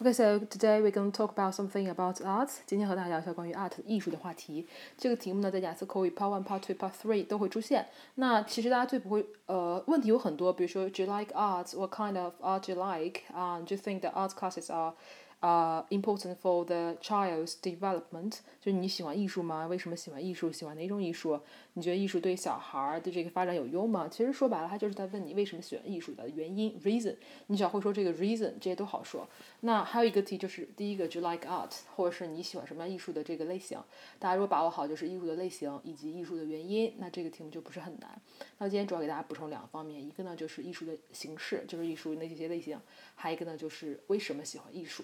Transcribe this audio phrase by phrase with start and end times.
[0.00, 2.50] Okay, so today we're going to talk about something about art.
[2.66, 4.66] 今天和大家聊一下关于 art 艺术的话题。
[4.98, 7.86] 这个题目呢，在雅思口语 Part One、Part Two、Part Three 都会出现。
[8.16, 11.76] 那其实大家最不会呃问题有很多，比如说 Do you like art?
[11.76, 13.20] What kind of art do you like?
[13.32, 14.94] 啊、uh,，Do you think the art classes are
[15.39, 19.67] 啊、，important for the child's development，就是你喜欢艺术吗？
[19.67, 20.51] 为什么喜欢艺术？
[20.51, 21.39] 喜欢哪种艺术？
[21.73, 24.07] 你觉得艺术对小孩儿的这个发展有用吗？
[24.09, 27.15] 其实说白了，他就是在问你为什么喜欢艺术的原因，reason。
[27.45, 29.29] 你只要会说这个 reason，这些都好说。
[29.59, 33.79] 那还有一个题就是第一个就 like art，或者是你喜欢什么样艺术的这个类型。
[34.17, 38.19] 大家如果把握好就是艺术的类型以及艺术的原因，那这个题目就不是很难。
[38.57, 42.79] 那今天主要给大家补充两个方面，一个呢就是艺术的形式，就是艺术那些类型；
[43.13, 45.03] 还有一个呢就是为什么喜欢艺术。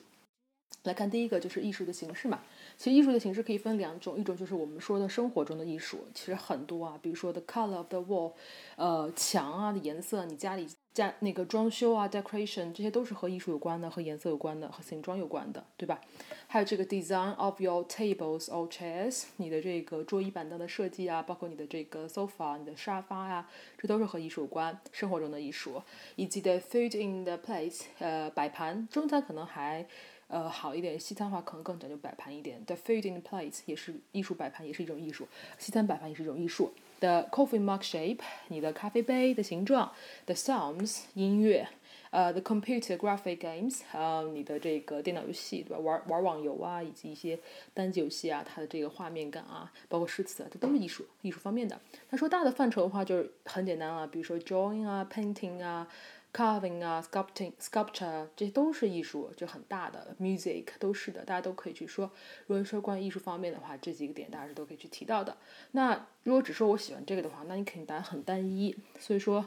[0.84, 2.42] 来看第一个就是艺术的形式嘛，
[2.78, 8.34] 其实艺术的形式可以分两种，一种就是我们说的生活中的艺术，其实很多啊，比如说 the color of the wall，
[8.76, 16.02] 呃，墙啊的颜色，你家里家那个装修啊，decoration，这些都是和艺术有关的，和颜色有关的，和形状有关的，对吧？
[16.48, 25.82] 还有这个 design of your tables or chairs，你的这个桌椅板凳的设计啊，包括你的这个 sofa，你的沙发呀，这都是和艺术有关，生活中的艺术，
[26.18, 29.88] 以及 the food in the place，呃，摆盘，中餐可能还。
[30.34, 32.60] 呃，好一点，西餐的话可能更讲究摆盘一点。
[32.66, 35.28] The food in plate 也是艺术，摆盘也是一种艺术。
[35.60, 36.74] 西餐摆盘也是一种艺术。
[37.00, 38.18] The coffee mug shape
[38.48, 39.92] 你的咖啡杯的形状。
[40.26, 41.68] The sounds 音乐。
[42.14, 45.80] 呃，the computer graphic games 呃，你的这个电脑游戏对吧？
[45.80, 47.40] 玩玩网游啊，以及一些
[47.74, 51.82] 单机游戏啊，它的这个画面感啊，包括诗词啊，这都是艺术，艺术方面的。
[52.08, 55.88] 他说大的范畴的话就是很简单了，比如说 drawing 啊，painting 啊。
[56.36, 62.10] carving 啊，sculpting、sculpture 这些都是艺术，就很大的 music 都是的，大家都可以去说。
[62.48, 65.38] 如果说关于艺术方面的话，这几个点大家是都可以去提到的。
[65.74, 68.76] 那如果只说我喜欢这个的话，那你肯定答案很单一。
[69.00, 69.46] 所以说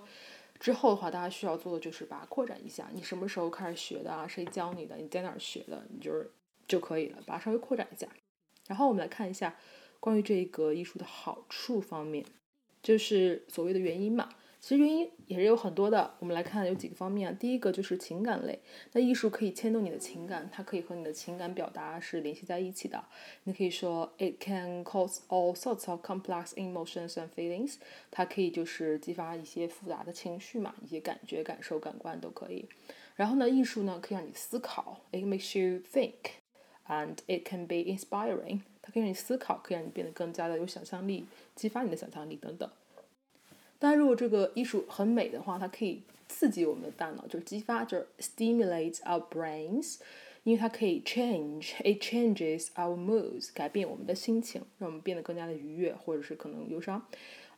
[0.59, 2.89] 之后的话，大家需要做的就是把它扩展一下。
[2.93, 4.27] 你什么时候开始学的啊？
[4.27, 4.97] 谁教你的？
[4.97, 5.87] 你在哪儿学的？
[5.91, 6.31] 你就是
[6.67, 8.09] 就可以了，把它稍微扩展一下。
[8.67, 9.57] 然后我们来看一下
[10.01, 12.25] 关于这个艺术的好处方面，
[12.83, 14.29] 就是所谓的原因嘛。
[14.67, 17.39] 其实原因也是有很多的，我们来看有几个方面。
[17.39, 18.59] 第一个就是情感类，
[18.95, 23.05] 那艺术可以牵动你的情感，它可以和你的情感表达是联系在一起的。
[23.45, 27.77] 你可以说，it can cause all sorts of complex emotions and feelings，
[28.11, 32.69] 它可以就是激发一些复杂的情绪嘛，一些感觉、感受、感官都可以。
[33.15, 42.69] 然后呢，艺术呢可以让你思考，it makes you think，and it can be inspiring，它可以让你思考，可以让你变得更加的有想象力，激发你的想象力等等。
[43.79, 49.99] 但，如果这个艺术很美的话，它可以刺激我们的大脑，就是激发，就是 stimulate our brains，
[50.45, 57.07] 因为它可以 change，it changes our moods，改变我们的心情，让我们变得更加的愉悦，或者是可能忧伤。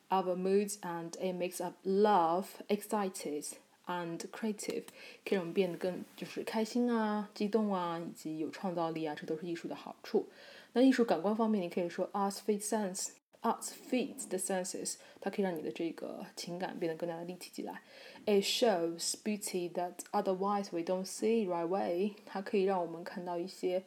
[0.09, 3.45] Our moods and it makes us love, excited
[3.85, 4.83] and creative，
[5.23, 10.27] 可以让我们变得更就是开心啊、激动啊，以及有创造力啊，这都是艺术的好处。
[10.73, 13.09] 那艺术感官方面，你可以说 arts feed sense。
[13.41, 17.81] Arts feeds the senses，它可以让你的这个情感变得更加的立体起来。
[18.25, 23.83] It shows beauty that otherwise we don't see right away，它可以让我们看到一些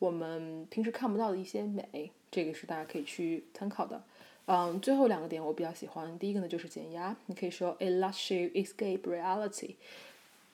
[0.00, 4.02] 我们平时看不到的一些美，这个是大家可以去参考的。
[4.46, 9.76] 嗯，最后两个点我比较喜欢，第一个呢就是减压，你可以说 It lets you escape reality。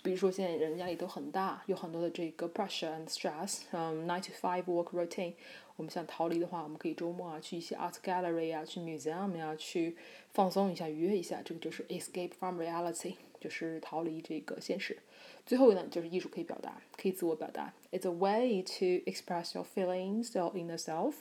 [0.03, 5.35] 比如说现在人压力都很大，有很多的这个 pressure and stress，嗯，nine to five work routine。
[5.77, 9.97] 我们想逃离的话，我们可以周末啊去一些 art gallery 啊，去 museum 呀，去
[10.33, 11.41] 放松一下、愉悦一下。
[11.45, 14.99] 这个就是 escape from reality，就是逃离这个现实。
[15.45, 17.73] 最后呢，就是艺术可以表达，可以自我表达。
[17.91, 21.15] It's a way to express your feelings, or inner self。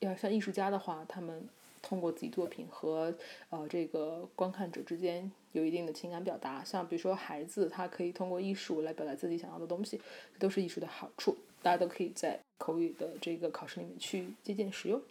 [0.00, 1.48] 要像艺术家的话，他们。
[1.82, 3.14] 通过自己作品和
[3.50, 10.00] 呃这个观看者之间有一定的情感表达，像比如说孩子，他可以通过艺术来表达自己想要的东西，
[10.38, 15.02] 都是艺术的好处，大家都可以在口语的这个考试里面去借鉴使用。